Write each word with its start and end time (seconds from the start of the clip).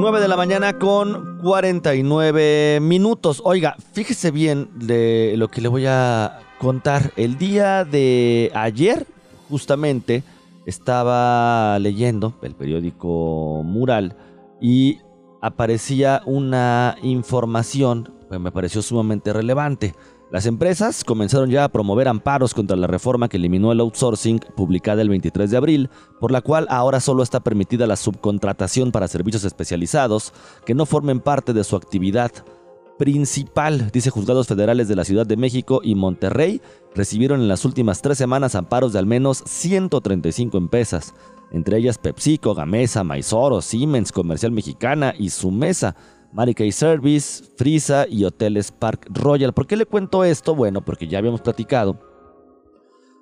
9 0.00 0.18
de 0.18 0.28
la 0.28 0.36
mañana 0.36 0.78
con 0.78 1.38
49 1.42 2.78
minutos. 2.80 3.42
Oiga, 3.44 3.76
fíjese 3.92 4.30
bien 4.30 4.70
de 4.74 5.34
lo 5.36 5.48
que 5.48 5.60
le 5.60 5.68
voy 5.68 5.84
a 5.86 6.38
contar. 6.58 7.12
El 7.16 7.36
día 7.36 7.84
de 7.84 8.50
ayer, 8.54 9.06
justamente, 9.50 10.22
estaba 10.64 11.78
leyendo 11.80 12.32
el 12.40 12.54
periódico 12.54 13.62
Mural 13.62 14.16
y 14.58 15.00
aparecía 15.42 16.22
una 16.24 16.96
información 17.02 18.10
que 18.30 18.38
me 18.38 18.52
pareció 18.52 18.80
sumamente 18.80 19.34
relevante. 19.34 19.94
Las 20.30 20.46
empresas 20.46 21.02
comenzaron 21.02 21.50
ya 21.50 21.64
a 21.64 21.68
promover 21.68 22.06
amparos 22.06 22.54
contra 22.54 22.76
la 22.76 22.86
reforma 22.86 23.28
que 23.28 23.36
eliminó 23.36 23.72
el 23.72 23.80
outsourcing 23.80 24.38
publicada 24.54 25.02
el 25.02 25.08
23 25.08 25.50
de 25.50 25.56
abril, 25.56 25.90
por 26.20 26.30
la 26.30 26.40
cual 26.40 26.68
ahora 26.70 27.00
solo 27.00 27.24
está 27.24 27.40
permitida 27.40 27.88
la 27.88 27.96
subcontratación 27.96 28.92
para 28.92 29.08
servicios 29.08 29.42
especializados 29.44 30.32
que 30.64 30.74
no 30.74 30.86
formen 30.86 31.18
parte 31.18 31.52
de 31.52 31.64
su 31.64 31.74
actividad 31.74 32.30
principal, 32.96 33.90
dice 33.90 34.10
juzgados 34.10 34.46
federales 34.46 34.86
de 34.86 34.94
la 34.94 35.04
Ciudad 35.04 35.26
de 35.26 35.36
México 35.36 35.80
y 35.82 35.96
Monterrey, 35.96 36.60
recibieron 36.94 37.40
en 37.40 37.48
las 37.48 37.64
últimas 37.64 38.00
tres 38.00 38.16
semanas 38.16 38.54
amparos 38.54 38.92
de 38.92 39.00
al 39.00 39.06
menos 39.06 39.42
135 39.46 40.58
empresas, 40.58 41.12
entre 41.50 41.78
ellas 41.78 41.98
PepsiCo, 41.98 42.54
Gamesa, 42.54 43.02
Maizoro, 43.02 43.62
Siemens, 43.62 44.12
Comercial 44.12 44.52
Mexicana 44.52 45.12
y 45.18 45.30
Sumesa 45.30 45.96
Mary 46.32 46.54
Kay 46.54 46.72
Service, 46.72 47.44
Frisa 47.56 48.06
y 48.08 48.24
Hoteles 48.24 48.70
Park 48.70 49.06
Royal. 49.10 49.52
¿Por 49.52 49.66
qué 49.66 49.76
le 49.76 49.86
cuento 49.86 50.24
esto? 50.24 50.54
Bueno, 50.54 50.84
porque 50.84 51.08
ya 51.08 51.18
habíamos 51.18 51.40
platicado 51.40 51.98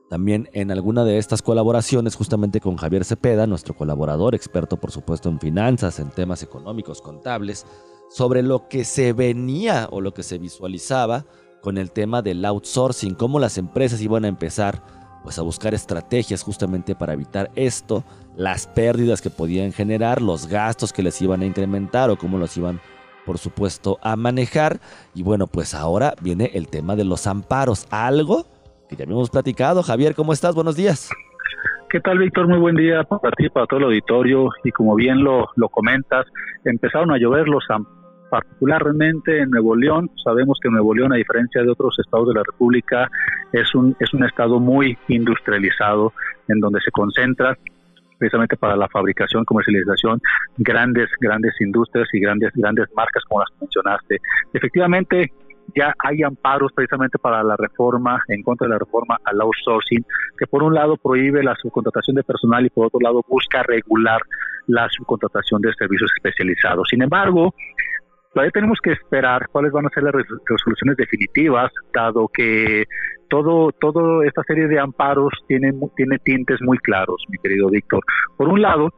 también 0.08 0.48
en 0.52 0.70
alguna 0.70 1.04
de 1.04 1.18
estas 1.18 1.42
colaboraciones 1.42 2.14
justamente 2.16 2.60
con 2.60 2.76
Javier 2.76 3.04
Cepeda, 3.04 3.46
nuestro 3.46 3.74
colaborador, 3.74 4.34
experto 4.34 4.78
por 4.78 4.90
supuesto 4.90 5.28
en 5.28 5.38
finanzas, 5.38 5.98
en 5.98 6.10
temas 6.10 6.42
económicos, 6.42 7.02
contables, 7.02 7.66
sobre 8.08 8.42
lo 8.42 8.68
que 8.68 8.84
se 8.84 9.12
venía 9.12 9.88
o 9.90 10.00
lo 10.00 10.14
que 10.14 10.22
se 10.22 10.38
visualizaba 10.38 11.26
con 11.60 11.76
el 11.76 11.90
tema 11.90 12.22
del 12.22 12.44
outsourcing, 12.44 13.14
cómo 13.14 13.38
las 13.38 13.58
empresas 13.58 14.00
iban 14.00 14.24
a 14.24 14.28
empezar 14.28 14.82
pues 15.22 15.38
a 15.38 15.42
buscar 15.42 15.74
estrategias 15.74 16.42
justamente 16.42 16.94
para 16.94 17.12
evitar 17.12 17.50
esto, 17.54 18.04
las 18.36 18.66
pérdidas 18.66 19.20
que 19.20 19.28
podían 19.28 19.72
generar, 19.72 20.22
los 20.22 20.46
gastos 20.46 20.92
que 20.92 21.02
les 21.02 21.20
iban 21.20 21.42
a 21.42 21.46
incrementar 21.46 22.08
o 22.08 22.16
cómo 22.16 22.38
los 22.38 22.56
iban 22.56 22.80
por 23.28 23.36
supuesto, 23.36 23.98
a 24.02 24.16
manejar. 24.16 24.80
Y 25.14 25.22
bueno, 25.22 25.48
pues 25.48 25.74
ahora 25.74 26.14
viene 26.22 26.50
el 26.54 26.66
tema 26.66 26.96
de 26.96 27.04
los 27.04 27.26
amparos, 27.26 27.86
algo 27.90 28.46
que 28.88 28.96
ya 28.96 29.04
habíamos 29.04 29.28
platicado. 29.28 29.82
Javier, 29.82 30.14
¿cómo 30.14 30.32
estás? 30.32 30.54
Buenos 30.54 30.76
días. 30.76 31.10
¿Qué 31.90 32.00
tal, 32.00 32.16
Víctor? 32.16 32.48
Muy 32.48 32.58
buen 32.58 32.76
día 32.76 33.02
para 33.04 33.30
ti, 33.32 33.50
para 33.50 33.66
todo 33.66 33.80
el 33.80 33.84
auditorio. 33.84 34.48
Y 34.64 34.70
como 34.70 34.94
bien 34.94 35.22
lo, 35.22 35.46
lo 35.56 35.68
comentas, 35.68 36.24
empezaron 36.64 37.10
a 37.10 37.18
llover 37.18 37.48
los 37.48 37.62
amparos 37.68 37.98
particularmente 38.30 39.40
en 39.40 39.50
Nuevo 39.50 39.74
León. 39.74 40.10
Sabemos 40.22 40.58
que 40.62 40.68
Nuevo 40.70 40.94
León, 40.94 41.12
a 41.12 41.16
diferencia 41.16 41.62
de 41.62 41.70
otros 41.70 41.98
estados 41.98 42.28
de 42.28 42.34
la 42.34 42.42
República, 42.44 43.08
es 43.52 43.74
un, 43.74 43.96
es 44.00 44.12
un 44.12 44.24
estado 44.24 44.60
muy 44.60 44.98
industrializado 45.08 46.12
en 46.48 46.60
donde 46.60 46.80
se 46.80 46.90
concentra 46.90 47.56
precisamente 48.18 48.56
para 48.56 48.76
la 48.76 48.88
fabricación, 48.88 49.44
comercialización, 49.44 50.20
grandes, 50.58 51.08
grandes 51.20 51.54
industrias 51.60 52.08
y 52.12 52.20
grandes, 52.20 52.50
grandes 52.54 52.88
marcas 52.94 53.24
como 53.28 53.40
las 53.40 53.50
mencionaste. 53.60 54.18
Efectivamente, 54.52 55.32
ya 55.76 55.94
hay 55.98 56.22
amparos 56.22 56.72
precisamente 56.72 57.18
para 57.18 57.42
la 57.42 57.56
reforma, 57.56 58.22
en 58.28 58.42
contra 58.42 58.66
de 58.66 58.72
la 58.72 58.78
reforma 58.78 59.18
al 59.24 59.40
outsourcing, 59.40 60.04
que 60.38 60.46
por 60.46 60.62
un 60.62 60.74
lado 60.74 60.96
prohíbe 60.96 61.42
la 61.42 61.54
subcontratación 61.56 62.16
de 62.16 62.22
personal 62.22 62.64
y 62.64 62.70
por 62.70 62.86
otro 62.86 63.00
lado 63.00 63.24
busca 63.28 63.62
regular 63.62 64.20
la 64.66 64.88
subcontratación 64.90 65.60
de 65.62 65.72
servicios 65.74 66.10
especializados. 66.16 66.88
Sin 66.90 67.02
embargo, 67.02 67.54
todavía 68.38 68.52
tenemos 68.52 68.78
que 68.80 68.92
esperar 68.92 69.48
cuáles 69.50 69.72
van 69.72 69.86
a 69.86 69.88
ser 69.88 70.04
las 70.04 70.14
resoluciones 70.14 70.96
definitivas, 70.96 71.72
dado 71.92 72.28
que 72.32 72.84
todo, 73.28 73.72
toda 73.72 74.24
esta 74.24 74.44
serie 74.44 74.68
de 74.68 74.78
amparos 74.78 75.32
tiene, 75.48 75.72
tiene 75.96 76.20
tintes 76.20 76.62
muy 76.62 76.78
claros, 76.78 77.16
mi 77.30 77.38
querido 77.38 77.68
Víctor. 77.68 78.00
Por 78.36 78.48
un 78.48 78.62
lado, 78.62 78.94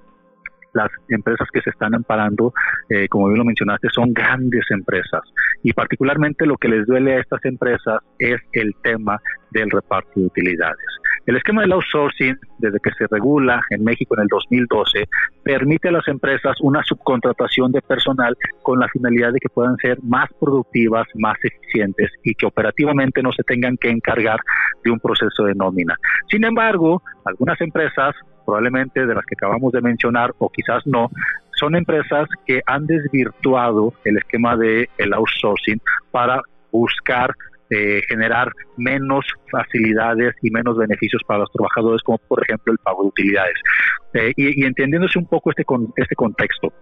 las 0.75 0.91
empresas 1.09 1.49
que 1.51 1.63
se 1.63 1.71
están 1.71 1.95
amparando, 1.95 2.53
eh, 2.91 3.09
como 3.09 3.29
bien 3.29 3.39
lo 3.39 3.47
mencionaste, 3.47 3.89
son 3.91 4.13
grandes 4.13 4.65
empresas 4.69 5.23
y 5.63 5.73
particularmente 5.73 6.45
lo 6.45 6.59
que 6.59 6.69
les 6.69 6.87
duele 6.87 7.15
a 7.15 7.21
estas 7.21 7.43
empresas 7.47 7.99
es 8.19 8.43
el 8.53 8.75
tema 8.83 9.23
del 9.53 9.71
reparto 9.71 10.21
de 10.21 10.27
utilidades. 10.27 10.87
El 11.27 11.37
esquema 11.37 11.63
del 11.63 11.73
outsourcing, 11.73 12.37
desde 12.59 12.79
que 12.81 12.91
se 12.93 13.07
regula 13.11 13.63
en 13.71 13.85
México 13.85 14.15
en 14.17 14.23
el 14.23 14.29
2012, 14.29 15.07
permite 15.43 15.89
a 15.89 15.93
las 15.93 16.09
empresas 16.09 16.57
una 16.61 16.83
subcontratación 16.83 17.73
de 17.73 17.83
personal 17.83 18.37
con 18.63 18.81
la 18.81 18.89
finalidad 18.89 19.33
de 19.33 19.41
que 19.41 19.49
puedan 19.49 19.77
ser 19.77 19.99
más 20.03 20.29
productivas, 20.41 21.07
más 21.15 21.37
eficientes 21.43 22.11
y 22.25 22.35
que 22.35 22.47
operativamente 22.47 23.23
no 23.23 23.33
se 23.33 23.43
tengan 23.43 23.77
que 23.77 23.91
encargar 23.91 24.41
de 24.83 24.91
un 24.91 24.99
proceso 24.99 25.45
de 25.45 25.55
nómina. 25.55 25.97
Sin 26.31 26.45
embargo, 26.45 27.03
algunas 27.25 27.61
empresas, 27.61 28.15
probablemente 28.45 29.07
de 29.07 29.15
las 29.15 29.25
que 29.27 29.35
acabamos 29.37 29.73
de 29.73 29.83
mencionar 29.83 30.33
o 30.39 30.49
quizás 30.49 30.87
no, 30.87 31.11
son 31.59 31.77
empresas 31.77 32.27
que 32.47 32.63
han 32.67 32.87
desvirtuado 32.87 33.93
el 34.05 34.17
esquema 34.17 34.57
de 34.57 34.89
el 34.97 35.13
outsourcing 35.13 35.81
para 36.11 36.41
buscar 36.73 37.35
eh, 37.71 38.03
generar 38.09 38.53
menos 38.77 39.25
facilidades 39.51 40.35
y 40.43 40.51
menos 40.51 40.77
beneficios 40.77 41.23
para 41.27 41.41
los 41.41 41.53
trabajadores, 41.53 42.03
como 42.03 42.19
por 42.19 42.43
ejemplo 42.43 42.73
el 42.73 42.79
pago 42.79 43.03
de 43.03 43.09
utilidades. 43.09 43.55
Eh, 44.15 44.33
y, 44.37 44.63
y, 44.63 44.67
entendiéndose 44.67 45.19
un 45.19 45.27
poco 45.27 45.51
este, 45.51 45.65
con, 45.65 45.93
este 45.97 46.15
contexto, 46.17 46.73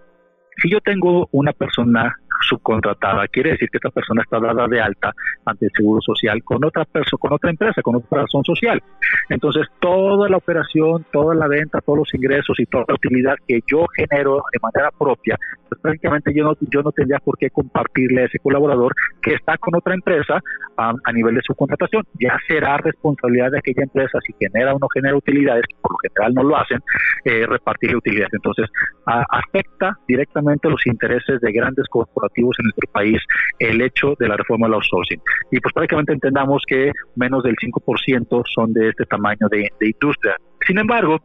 si 0.60 0.70
yo 0.70 0.80
tengo 0.80 1.28
una 1.32 1.52
persona 1.52 2.14
subcontratada, 2.48 3.26
quiere 3.28 3.50
decir 3.50 3.68
que 3.70 3.78
esta 3.78 3.90
persona 3.90 4.22
está 4.22 4.38
dada 4.38 4.66
de 4.66 4.80
alta 4.80 5.12
ante 5.44 5.66
el 5.66 5.72
Seguro 5.74 6.00
Social 6.00 6.42
con 6.44 6.64
otra 6.64 6.84
persona, 6.84 7.18
con 7.18 7.32
otra 7.32 7.50
empresa, 7.50 7.82
con 7.82 7.96
otra 7.96 8.22
razón 8.22 8.44
social. 8.44 8.82
Entonces, 9.28 9.66
toda 9.80 10.28
la 10.28 10.36
operación, 10.36 11.04
toda 11.12 11.34
la 11.34 11.48
venta, 11.48 11.80
todos 11.80 11.98
los 12.00 12.14
ingresos 12.14 12.58
y 12.58 12.66
toda 12.66 12.84
la 12.88 12.94
utilidad 12.94 13.34
que 13.46 13.60
yo 13.66 13.86
genero 13.94 14.42
de 14.52 14.58
manera 14.62 14.90
propia, 14.96 15.36
pues 15.68 15.80
prácticamente 15.80 16.32
yo 16.34 16.44
no, 16.44 16.54
yo 16.60 16.82
no 16.82 16.92
tendría 16.92 17.18
por 17.18 17.36
qué 17.38 17.50
compartirle 17.50 18.22
a 18.22 18.24
ese 18.26 18.38
colaborador 18.38 18.94
que 19.20 19.34
está 19.34 19.58
con 19.58 19.74
otra 19.76 19.94
empresa 19.94 20.40
a, 20.76 21.12
nivel 21.12 21.34
de 21.34 21.42
subcontratación. 21.42 22.04
Ya 22.20 22.38
será 22.46 22.76
responsabilidad 22.78 23.50
de 23.50 23.58
aquella 23.58 23.82
empresa 23.82 24.18
si 24.24 24.32
genera 24.38 24.74
o 24.74 24.78
no 24.78 24.88
genera 24.94 25.16
utilidades, 25.16 25.64
por 25.80 25.92
lo 25.92 25.98
general 25.98 26.34
no 26.34 26.42
lo 26.44 26.56
hacen, 26.56 26.80
eh, 27.24 27.46
repartirle 27.46 27.96
utilidades. 27.96 28.32
Entonces, 28.32 28.70
afecta 29.04 29.98
directamente 30.06 30.47
los 30.62 30.86
intereses 30.86 31.40
de 31.40 31.52
grandes 31.52 31.86
corporaciones 31.88 32.58
en 32.58 32.64
nuestro 32.64 32.90
país 32.92 33.18
el 33.58 33.80
hecho 33.80 34.14
de 34.18 34.28
la 34.28 34.36
reforma 34.36 34.66
del 34.66 34.74
outsourcing. 34.74 35.20
Y 35.50 35.60
pues 35.60 35.72
prácticamente 35.72 36.12
entendamos 36.12 36.62
que 36.66 36.92
menos 37.16 37.42
del 37.42 37.56
5% 37.56 38.42
son 38.54 38.72
de 38.72 38.88
este 38.90 39.04
tamaño 39.04 39.48
de 39.50 39.70
industria. 39.80 40.36
Sin 40.66 40.78
embargo, 40.78 41.18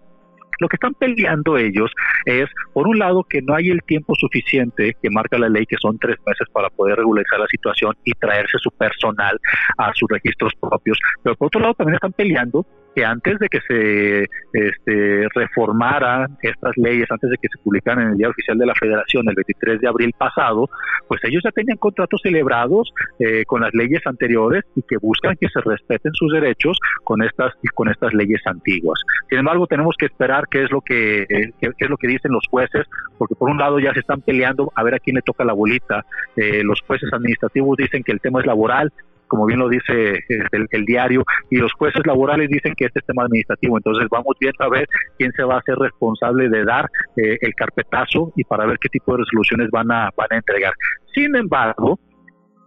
lo 0.60 0.68
que 0.68 0.76
están 0.76 0.94
peleando 0.94 1.58
ellos 1.58 1.92
es, 2.26 2.50
por 2.74 2.88
un 2.88 3.00
lado, 3.00 3.24
que 3.24 3.42
no 3.42 3.56
hay 3.56 3.70
el 3.70 3.82
tiempo 3.84 4.14
suficiente 4.16 4.96
que 5.02 5.10
marca 5.10 5.38
la 5.38 5.50
ley, 5.50 5.66
que 5.66 5.78
son 5.80 5.98
tres 5.98 6.18
meses 6.26 6.48
para 6.52 6.70
poder 6.70 6.98
regularizar 6.98 7.40
la 7.40 7.48
situación 7.48 7.96
y 8.04 8.12
traerse 8.14 8.58
su 8.60 8.72
personal 8.72 9.40
a 9.78 9.92
sus 9.94 10.08
registros 10.10 10.54
propios, 10.60 10.98
pero 11.22 11.36
por 11.36 11.48
otro 11.48 11.62
lado 11.62 11.74
también 11.74 11.96
están 11.96 12.14
peleando 12.14 12.66
que 12.96 13.06
antes 13.06 13.40
de 13.40 13.48
que 13.48 13.60
se 13.68 14.24
este, 14.54 15.28
reformaran 15.34 16.38
estas 16.42 16.76
leyes, 16.78 17.08
antes 17.10 17.30
de 17.30 17.38
que 17.38 17.48
se 17.48 17.62
publicaran 17.64 18.06
en 18.06 18.12
el 18.12 18.18
Día 18.18 18.30
Oficial 18.30 18.58
de 18.58 18.66
la 18.66 18.76
Federación 18.76 19.28
el 19.28 19.36
23 19.36 19.82
de 19.82 19.88
abril 19.88 20.14
pasado, 20.18 20.70
pues 21.08 21.22
ellos 21.24 21.42
ya 21.44 21.52
tenían 21.52 21.78
contratos 21.78 22.22
celebrados 22.22 22.94
eh, 23.20 23.44
con 23.46 23.62
las 23.62 23.74
leyes 23.74 24.02
anteriores 24.06 24.64
y 24.76 24.82
que 24.84 24.98
buscan 24.98 25.36
que 25.40 25.48
se 25.50 25.62
respeten 25.62 26.14
sus 26.14 26.32
derechos 26.32 26.78
con 27.04 27.24
estas 27.24 27.54
con 27.74 27.90
estas 27.90 28.14
leyes 28.14 28.42
antiguas. 28.46 29.00
Sin 29.30 29.40
embargo, 29.40 29.68
tenemos 29.68 29.96
que 29.98 30.06
esperar 30.06 30.46
qué 30.50 30.64
es 30.64 30.72
lo 30.72 30.82
que 30.82 31.26
qué, 31.60 31.72
es 31.78 31.90
lo 31.90 31.98
que 31.98 32.08
dicen 32.08 32.32
los 32.32 32.46
jueces, 32.50 32.86
porque 33.18 33.36
por 33.36 33.50
un 33.50 33.58
lado 33.58 33.80
ya 33.80 33.94
se 33.94 34.00
están 34.00 34.22
peleando 34.22 34.72
a 34.76 34.84
ver 34.84 34.96
a 34.96 35.00
quién 35.00 35.16
le 35.16 35.22
toca 35.22 35.44
la 35.44 35.54
bolita. 35.54 36.06
Eh, 36.36 36.64
los 36.64 36.82
jueces 36.82 37.12
administrativos 37.12 37.78
dicen 37.78 38.04
que 38.04 38.12
el 38.12 38.22
tema 38.22 38.40
es 38.40 38.46
laboral, 38.46 38.92
como 39.34 39.48
bien 39.48 39.58
lo 39.58 39.68
dice 39.68 40.20
el, 40.30 40.86
diario, 40.86 41.24
y 41.50 41.58
los 41.58 41.74
jueces 41.74 42.06
laborales 42.06 42.48
dicen 42.50 42.76
que 42.78 42.86
este 42.86 43.00
es 43.00 43.06
tema 43.08 43.24
administrativo. 43.24 43.78
Entonces 43.78 44.08
vamos 44.12 44.36
viendo 44.40 44.64
a 44.64 44.70
ver 44.70 44.88
quién 45.18 45.32
se 45.32 45.42
va 45.42 45.56
a 45.56 45.58
hacer 45.58 45.76
responsable 45.76 46.50
de 46.50 46.64
dar 46.64 46.88
eh, 47.18 47.40
el 47.42 47.56
carpetazo 47.56 48.32
y 48.36 48.44
para 48.44 48.68
ver 48.68 48.78
qué 48.78 48.90
tipo 48.90 49.14
de 49.14 49.24
resoluciones 49.24 49.72
van 49.72 49.92
a, 49.92 50.12
van 50.16 50.28
a 50.30 50.36
entregar. 50.36 50.74
Sin 51.16 51.36
embargo, 51.36 51.98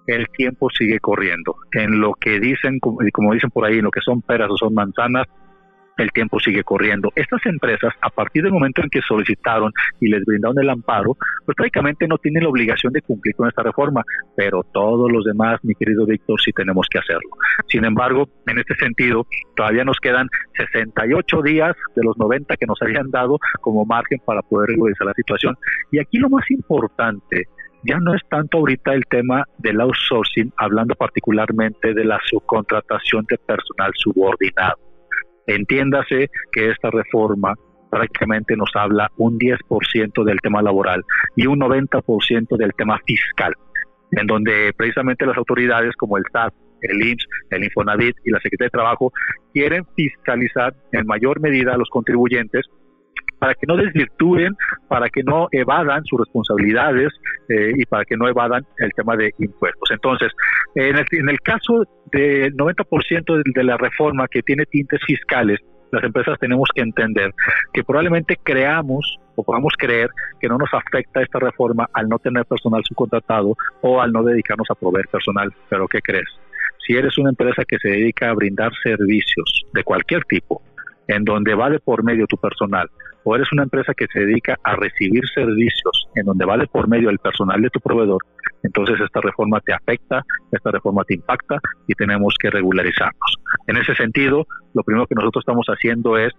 el 0.09 0.27
tiempo 0.31 0.69
sigue 0.71 0.99
corriendo. 0.99 1.55
En 1.71 2.01
lo 2.01 2.15
que 2.15 2.41
dicen, 2.41 2.81
como 2.81 3.33
dicen 3.33 3.51
por 3.51 3.65
ahí, 3.65 3.79
en 3.79 3.85
lo 3.85 3.93
que 3.93 4.01
son 4.01 4.21
peras 4.23 4.51
o 4.51 4.57
son 4.57 4.75
manzanas, 4.75 5.29
el 5.97 6.13
tiempo 6.13 6.39
sigue 6.41 6.63
corriendo. 6.63 7.11
Estas 7.15 7.45
empresas, 7.47 7.93
a 8.01 8.11
partir 8.11 8.43
del 8.43 8.53
momento 8.53 8.83
en 8.83 8.91
que 8.91 9.01
solicitaron 9.01 9.73
y 10.01 10.09
les 10.09 10.25
brindaron 10.25 10.59
el 10.59 10.71
amparo, 10.71 11.17
pues 11.45 11.57
prácticamente 11.57 12.07
no 12.07 12.19
tienen 12.19 12.43
la 12.43 12.51
obligación 12.51 12.93
de 12.93 13.03
cumplir 13.03 13.35
con 13.35 13.49
esta 13.49 13.63
reforma, 13.63 14.03
pero 14.37 14.63
todos 14.73 15.11
los 15.11 15.25
demás, 15.25 15.59
mi 15.63 15.75
querido 15.75 16.07
Víctor, 16.07 16.41
sí 16.41 16.53
tenemos 16.53 16.87
que 16.91 16.99
hacerlo. 16.99 17.31
Sin 17.69 17.85
embargo, 17.85 18.29
en 18.47 18.59
este 18.59 18.75
sentido, 18.75 19.27
todavía 19.55 19.85
nos 19.85 19.99
quedan 20.01 20.29
68 20.57 21.43
días 21.43 21.77
de 21.95 22.03
los 22.03 22.17
90 22.19 22.57
que 22.57 22.67
nos 22.67 22.81
habían 22.83 23.11
dado 23.11 23.39
como 23.61 23.85
margen 23.85 24.21
para 24.25 24.43
poder 24.43 24.71
regularizar 24.71 25.07
la 25.07 25.15
situación. 25.15 25.57
Y 25.91 25.99
aquí 25.99 26.19
lo 26.19 26.29
más 26.29 26.51
importante 26.51 27.45
ya 27.85 27.99
no 28.01 28.15
es 28.15 28.23
tanto 28.29 28.59
ahorita 28.59 28.93
el 28.95 29.05
tema 29.07 29.45
del 29.59 29.81
outsourcing, 29.81 30.53
hablando 30.57 30.95
particularmente 30.95 31.95
de 31.95 32.05
la 32.05 32.19
subcontratación 32.25 33.25
de 33.29 33.39
personal 33.39 33.93
subordinado. 33.95 34.86
Entiéndase 35.47 36.29
que 36.53 36.71
esta 36.71 36.91
reforma 36.91 37.55
prácticamente 37.91 38.57
nos 38.57 38.71
habla 38.75 39.11
un 39.17 39.39
10% 39.39 40.25
del 40.25 40.41
tema 40.41 40.61
laboral 40.63 41.05
y 41.37 41.47
un 41.47 41.61
90% 41.61 42.57
del 42.57 42.73
tema 42.75 43.01
fiscal, 43.07 43.55
en 44.11 44.27
donde 44.27 44.73
precisamente 44.77 45.25
las 45.25 45.37
autoridades 45.37 45.95
como 45.97 46.19
el 46.19 46.25
SAT, 46.33 46.53
el 46.83 47.03
IMSS, 47.03 47.27
el 47.51 47.65
Infonavit 47.65 48.17
y 48.25 48.31
la 48.31 48.41
Secretaría 48.41 48.67
de 48.67 48.71
Trabajo 48.71 49.13
quieren 49.53 49.85
fiscalizar 49.95 50.75
en 50.93 51.07
mayor 51.07 51.41
medida 51.41 51.75
a 51.75 51.79
los 51.79 51.89
contribuyentes 51.89 52.67
para 53.39 53.55
que 53.55 53.67
no 53.67 53.77
desvirtúen, 53.77 54.57
para 54.89 55.09
que 55.09 55.23
no 55.23 55.49
evadan 55.53 56.05
sus 56.05 56.21
responsabilidades 56.21 57.13
eh, 57.49 57.73
y 57.77 57.85
para 57.87 58.05
que 58.05 58.17
no 58.17 58.29
evadan 58.29 58.65
el 58.79 58.93
tema 58.93 59.17
de 59.17 59.33
impuestos. 59.39 59.91
Entonces, 59.91 60.33
en 60.75 60.97
el, 60.97 61.07
en 61.13 61.29
el 61.29 61.41
caso 61.41 61.85
del 62.13 62.57
90% 62.57 63.37
de, 63.37 63.43
de 63.55 63.65
la 63.65 63.77
reforma 63.77 64.29
que 64.29 64.43
tiene 64.43 64.65
tintes 64.67 65.01
fiscales, 65.07 65.61
las 65.93 66.03
empresas 66.03 66.39
tenemos 66.39 66.69
que 66.75 66.83
entender 66.83 67.33
que 67.73 67.85
probablemente 67.85 68.37
creamos 68.43 69.19
o 69.37 69.45
podamos 69.45 69.73
creer 69.79 70.11
que 70.41 70.49
no 70.49 70.59
nos 70.59 70.69
afecta 70.73 71.23
esta 71.23 71.39
reforma 71.39 71.89
al 71.93 72.09
no 72.09 72.19
tener 72.19 72.45
personal 72.45 72.83
subcontratado 72.85 73.55
o 73.83 74.01
al 74.01 74.13
no 74.13 74.23
dedicarnos 74.23 74.69
a 74.71 74.75
proveer 74.75 75.07
personal. 75.09 75.53
Pero 75.69 75.87
¿qué 75.87 76.01
crees? 76.01 76.29
Si 76.87 76.95
eres 76.95 77.17
una 77.19 77.31
empresa 77.31 77.65
que 77.67 77.79
se 77.79 77.89
dedica 77.89 78.31
a 78.31 78.35
brindar 78.35 78.73
servicios 78.83 79.65
de 79.73 79.85
cualquier 79.85 80.25
tipo, 80.25 80.63
en 81.09 81.25
donde 81.25 81.55
va 81.55 81.71
de 81.71 81.79
por 81.81 82.03
medio 82.03 82.27
tu 82.27 82.37
personal, 82.37 82.91
o 83.25 83.35
eres 83.35 83.53
una 83.53 83.65
empresa 83.65 83.93
que 83.95 84.07
se 84.13 84.21
dedica 84.21 84.59
a 84.63 84.77
recibir 84.77 85.23
servicios 85.35 86.09
en 86.15 86.27
donde 86.27 86.45
va 86.45 86.57
de 86.57 86.67
por 86.67 86.89
medio 86.89 87.11
el 87.11 87.19
personal 87.19 87.61
de 87.61 87.71
tu 87.71 87.81
proveedor, 87.81 88.23
entonces 88.63 89.01
esta 89.01 89.21
reforma 89.21 89.61
te 89.61 89.73
afecta, 89.73 90.25
esta 90.51 90.71
reforma 90.71 91.05
te 91.05 91.15
impacta 91.15 91.59
y 91.87 91.95
tenemos 91.95 92.35
que 92.41 92.51
regularizarnos. 92.51 93.37
En 93.67 93.77
ese 93.77 93.95
sentido, 93.95 94.47
lo 94.75 94.83
primero 94.83 95.07
que 95.07 95.15
nosotros 95.15 95.43
estamos 95.43 95.67
haciendo 95.67 96.17
es 96.19 96.33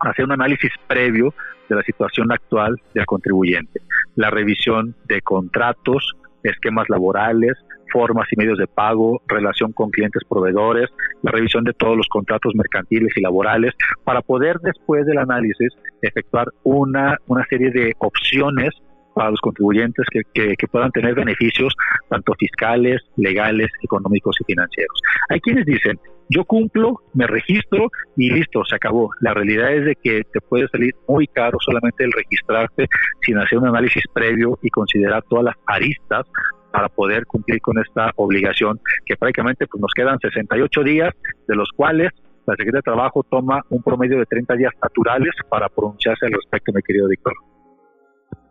hacer 0.00 0.24
un 0.24 0.32
análisis 0.32 0.70
previo 0.86 1.34
de 1.68 1.76
la 1.76 1.82
situación 1.82 2.30
actual 2.32 2.80
del 2.94 3.06
contribuyente, 3.06 3.80
la 4.16 4.30
revisión 4.30 4.94
de 5.06 5.20
contratos, 5.20 6.14
esquemas 6.42 6.88
laborales, 6.88 7.52
formas 7.92 8.28
y 8.30 8.36
medios 8.36 8.58
de 8.58 8.66
pago, 8.66 9.22
relación 9.26 9.72
con 9.72 9.90
clientes 9.90 10.22
proveedores, 10.28 10.88
la 11.22 11.32
revisión 11.32 11.64
de 11.64 11.72
todos 11.72 11.96
los 11.96 12.06
contratos 12.08 12.54
mercantiles 12.54 13.12
y 13.16 13.20
laborales, 13.20 13.74
para 14.04 14.20
poder 14.22 14.58
después 14.60 15.06
del 15.06 15.18
análisis 15.18 15.72
efectuar 16.02 16.48
una, 16.62 17.16
una 17.26 17.44
serie 17.48 17.70
de 17.70 17.94
opciones 17.98 18.70
para 19.18 19.32
los 19.32 19.40
contribuyentes 19.40 20.06
que, 20.12 20.22
que, 20.56 20.68
puedan 20.68 20.92
tener 20.92 21.12
beneficios 21.12 21.74
tanto 22.08 22.34
fiscales, 22.38 23.02
legales, 23.16 23.68
económicos 23.82 24.36
y 24.40 24.44
financieros. 24.44 25.02
Hay 25.28 25.40
quienes 25.40 25.66
dicen, 25.66 25.98
yo 26.28 26.44
cumplo, 26.44 27.02
me 27.14 27.26
registro 27.26 27.90
y 28.16 28.30
listo, 28.30 28.64
se 28.64 28.76
acabó. 28.76 29.10
La 29.20 29.34
realidad 29.34 29.72
es 29.72 29.86
de 29.86 29.96
que 29.96 30.22
te 30.32 30.40
puede 30.40 30.68
salir 30.68 30.94
muy 31.08 31.26
caro 31.26 31.58
solamente 31.60 32.04
el 32.04 32.12
registrarte 32.12 32.86
sin 33.22 33.38
hacer 33.38 33.58
un 33.58 33.66
análisis 33.66 34.04
previo 34.14 34.56
y 34.62 34.70
considerar 34.70 35.24
todas 35.28 35.46
las 35.46 35.56
aristas 35.66 36.24
para 36.70 36.88
poder 36.88 37.26
cumplir 37.26 37.60
con 37.60 37.76
esta 37.80 38.12
obligación, 38.14 38.78
que 39.04 39.16
prácticamente 39.16 39.66
pues, 39.66 39.80
nos 39.80 39.92
quedan 39.96 40.20
68 40.20 40.84
días, 40.84 41.12
de 41.48 41.56
los 41.56 41.70
cuales 41.74 42.12
la 42.46 42.54
Secretaría 42.54 42.78
de 42.78 42.82
Trabajo 42.82 43.26
toma 43.28 43.64
un 43.70 43.82
promedio 43.82 44.16
de 44.16 44.26
30 44.26 44.54
días 44.54 44.72
naturales 44.80 45.32
para 45.48 45.68
pronunciarse 45.68 46.26
al 46.26 46.32
respecto, 46.34 46.72
mi 46.72 46.82
querido 46.82 47.08
Víctor. 47.08 47.34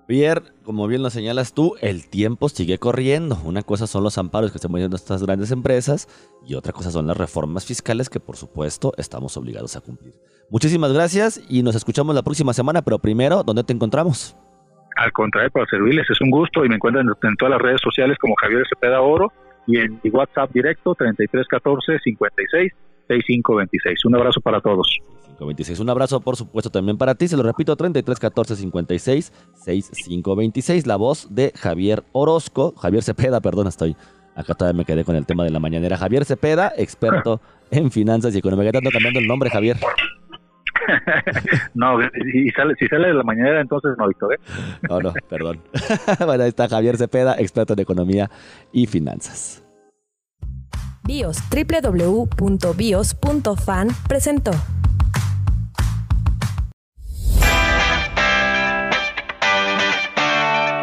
Pierre, 0.07 0.44
como 0.63 0.88
bien 0.88 1.04
lo 1.04 1.09
señalas 1.09 1.54
tú, 1.54 1.75
el 1.81 2.09
tiempo 2.09 2.48
sigue 2.48 2.77
corriendo. 2.77 3.38
Una 3.44 3.62
cosa 3.62 3.88
son 3.88 4.06
los 4.06 4.18
amparos 4.18 4.51
que 4.51 4.57
están 4.57 4.71
poniendo 4.71 4.95
estas 4.95 5.21
grandes 5.21 5.51
empresas 5.51 6.07
y 6.48 6.56
otra 6.56 6.71
cosa 6.71 6.92
son 6.92 7.07
las 7.07 7.18
reformas 7.18 7.65
fiscales 7.65 8.09
que 8.09 8.21
por 8.21 8.38
supuesto 8.38 8.94
estamos 8.98 9.36
obligados 9.36 9.75
a 9.75 9.81
cumplir. 9.81 10.13
Muchísimas 10.50 10.94
gracias 10.94 11.42
y 11.50 11.62
nos 11.62 11.75
escuchamos 11.75 12.15
la 12.15 12.24
próxima 12.24 12.54
semana, 12.54 12.81
pero 12.81 13.00
primero, 13.00 13.44
¿dónde 13.44 13.65
te 13.65 13.74
encontramos? 13.74 14.38
Al 14.95 15.12
contrario, 15.12 15.51
para 15.51 15.65
servirles 15.65 16.10
es 16.10 16.21
un 16.21 16.31
gusto 16.31 16.63
y 16.63 16.69
me 16.69 16.75
encuentran 16.75 17.06
en, 17.06 17.36
todas 17.36 17.51
las 17.51 17.62
redes 17.62 17.81
sociales 17.83 18.18
como 18.18 18.33
Javier 18.36 18.63
Cepeda 18.69 19.01
Oro 19.01 19.33
y 19.68 19.77
en 19.77 20.00
WhatsApp 20.10 20.50
directo 20.53 20.95
3314 20.95 22.00
56 22.01 22.74
6526. 23.07 24.06
Un 24.06 24.15
abrazo 24.15 24.42
para 24.42 24.62
todos. 24.62 25.00
526. 25.38 25.80
Un 25.80 25.89
abrazo, 25.89 26.19
por 26.19 26.36
supuesto, 26.36 26.69
también 26.69 26.98
para 26.98 27.15
ti. 27.15 27.27
Se 27.27 27.38
lo 27.38 27.44
repito, 27.44 27.75
3314 27.75 28.56
56 28.56 29.33
6526. 29.54 30.88
La 30.88 30.96
voz 30.96 31.27
de 31.34 31.51
Javier 31.55 32.03
Orozco, 32.12 32.74
Javier 32.75 33.03
Cepeda, 33.03 33.39
perdón, 33.39 33.67
estoy. 33.67 33.96
Acá 34.36 34.53
todavía 34.53 34.77
me 34.77 34.86
quedé 34.86 35.03
con 35.03 35.15
el 35.15 35.25
tema 35.25 35.43
de 35.43 35.50
la 35.50 35.60
mañanera. 35.60 35.98
Javier 35.98 36.25
Cepeda, 36.25 36.72
experto 36.77 37.41
en 37.72 37.91
finanzas 37.91 38.36
y 38.36 38.39
economía. 38.39 38.72
¿Qué 38.72 38.81
cambiando 38.81 39.20
el 39.20 39.27
nombre, 39.27 39.50
Javier? 39.50 39.77
no, 41.74 41.98
si 42.31 42.50
sale, 42.51 42.75
si 42.79 42.88
sale 42.88 43.08
de 43.08 43.13
la 43.15 43.24
mañana, 43.24 43.62
entonces 43.62 43.91
no, 43.98 44.08
Víctor. 44.08 44.36
¿eh? 44.36 44.38
No, 44.88 45.00
no, 45.00 45.13
perdón. 45.29 45.60
bueno, 46.25 46.43
ahí 46.43 46.50
está 46.50 46.70
Javier 46.70 46.98
Cepeda, 46.98 47.36
experto 47.38 47.74
en 47.74 47.79
economía 47.79 48.29
y 48.72 48.86
finanzas. 48.86 49.66
BIOS, 51.07 51.37
www.bios.fan 51.49 53.07
presentó. 54.07 54.51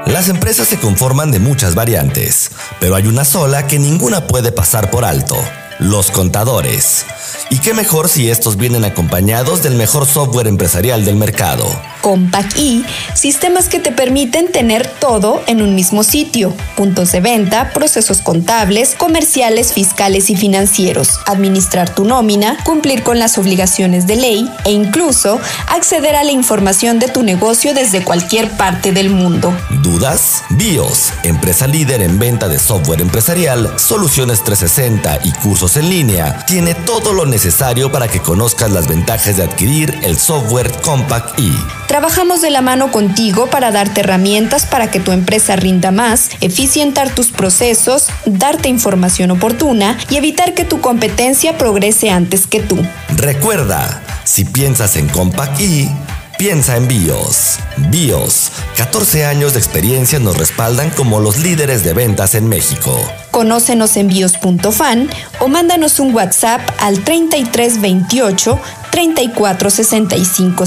Las 0.07 0.29
empresas 0.29 0.69
se 0.69 0.79
conforman 0.79 1.31
de 1.31 1.41
muchas 1.41 1.75
variantes, 1.75 2.53
pero 2.81 2.95
hay 2.95 3.07
una 3.07 3.25
sola 3.25 3.67
que 3.67 3.79
ninguna 3.79 4.27
puede 4.27 4.53
pasar 4.53 4.91
por 4.91 5.05
alto, 5.05 5.37
los 5.79 6.11
contadores. 6.11 7.05
Y 7.51 7.59
qué 7.59 7.75
mejor 7.75 8.09
si 8.09 8.31
estos 8.31 8.57
vienen 8.57 8.85
acompañados 8.85 9.63
del 9.63 9.75
mejor 9.75 10.07
software 10.07 10.47
empresarial 10.47 11.05
del 11.05 11.17
mercado. 11.17 11.67
Compact 12.05 12.59
E, 12.59 12.85
sistemas 13.15 13.71
que 13.71 13.81
te 13.81 13.91
permiten 13.91 14.53
tener 14.53 14.87
todo 14.87 15.43
en 15.47 15.63
un 15.63 15.75
mismo 15.75 16.03
sitio. 16.03 16.55
Puntos 16.77 17.13
de 17.13 17.23
venta, 17.23 17.71
procesos 17.73 18.21
contables, 18.21 18.95
comerciales, 18.95 19.73
fiscales 19.73 20.29
y 20.29 20.37
financieros, 20.37 21.21
administrar 21.25 21.95
tu 21.95 22.05
nómina, 22.05 22.59
cumplir 22.63 23.03
con 23.05 23.19
las 23.19 23.39
obligaciones 23.39 24.07
de 24.07 24.17
ley 24.17 24.51
e 24.67 24.73
incluso 24.73 25.41
acceder 25.67 26.15
a 26.15 26.25
la 26.25 26.33
información 26.33 26.99
de 26.99 27.09
tu 27.09 27.23
negocio 27.23 27.73
desde 27.73 28.05
cualquier 28.05 28.51
parte 28.51 28.93
del 28.93 29.09
mundo. 29.09 29.57
¿Dudas? 29.83 30.43
BIOS, 30.51 31.11
empresa 31.23 31.67
líder 31.67 32.03
en 32.03 32.19
venta 32.19 32.49
de 32.49 32.59
software 32.59 33.01
empresarial, 33.01 33.79
soluciones 33.79 34.45
360 34.45 35.21
y 35.25 35.33
cursos 35.33 35.79
en 35.79 35.89
línea, 35.89 36.45
tiene 36.45 36.75
todo 36.75 37.15
lo 37.15 37.25
necesario 37.25 37.91
para 37.91 38.09
que 38.09 38.21
conozcas 38.21 38.71
las 38.73 38.89
ventajas 38.89 39.39
de 39.39 39.45
adquirir 39.45 39.99
el 40.03 40.19
software 40.19 40.71
Compact 40.83 41.39
E. 41.39 41.51
Trabajamos 41.95 42.43
de 42.43 42.51
la 42.51 42.61
mano 42.61 42.91
contigo 42.91 43.47
para 43.47 43.71
darte 43.71 44.01
herramientas 44.01 44.67
para 44.67 44.91
que 44.91 44.99
tu 44.99 45.13
empresa 45.13 45.55
rinda 45.55 45.93
más, 45.93 46.31
eficientar 46.41 47.15
tus 47.15 47.29
procesos, 47.29 48.09
darte 48.27 48.69
información 48.69 49.31
oportuna 49.31 49.97
y 50.11 50.17
evitar 50.17 50.55
que 50.55 50.65
tu 50.65 50.81
competencia 50.81 51.57
progrese 51.57 52.11
antes 52.11 52.49
que 52.49 52.59
tú. 52.59 52.85
Recuerda, 53.15 54.03
si 54.25 54.45
piensas 54.45 54.97
en 54.97 55.07
Compact 55.07 55.61
E, 55.61 55.89
Piensa 56.37 56.77
en 56.77 56.89
BIOS. 56.89 57.59
BIOS, 57.91 58.51
14 58.77 59.25
años 59.25 59.53
de 59.53 59.61
experiencia 59.61 60.19
nos 60.19 60.37
respaldan 60.37 60.91
como 60.91 61.21
los 61.21 61.39
líderes 61.39 61.85
de 61.85 61.93
ventas 61.93 62.35
en 62.35 62.49
México. 62.49 62.99
Conócenos 63.31 63.97
en 63.97 64.09
bios.fan 64.09 65.09
o 65.39 65.47
mándanos 65.47 66.01
un 66.01 66.13
WhatsApp 66.13 66.61
al 66.81 67.05
3328 67.05 68.59
34 68.91 69.71
65 69.71 70.67